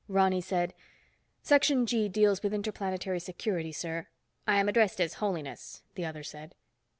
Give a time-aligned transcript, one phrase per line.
[0.07, 0.73] Ronny said,
[1.43, 4.07] "Section G deals with Interplanetary Security, sir—"
[4.47, 6.55] "I am addressed as Holiness," the other said.